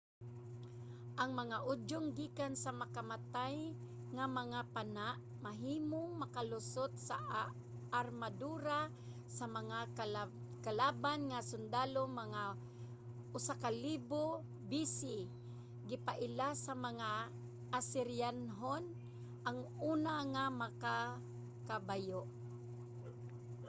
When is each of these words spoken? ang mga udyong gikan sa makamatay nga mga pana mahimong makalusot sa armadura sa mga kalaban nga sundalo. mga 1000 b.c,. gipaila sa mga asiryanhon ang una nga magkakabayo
ang 1.21 1.31
mga 1.41 1.57
udyong 1.71 2.07
gikan 2.17 2.53
sa 2.63 2.71
makamatay 2.81 3.55
nga 4.15 4.25
mga 4.39 4.59
pana 4.75 5.09
mahimong 5.45 6.11
makalusot 6.21 6.91
sa 7.07 7.15
armadura 8.01 8.81
sa 9.37 9.45
mga 9.57 9.77
kalaban 10.67 11.21
nga 11.29 11.39
sundalo. 11.51 12.01
mga 12.21 12.43
1000 13.37 14.69
b.c,. 14.71 14.99
gipaila 15.89 16.49
sa 16.65 16.73
mga 16.85 17.09
asiryanhon 17.79 18.83
ang 19.49 19.57
una 19.93 20.13
nga 20.33 20.45
magkakabayo 20.61 22.21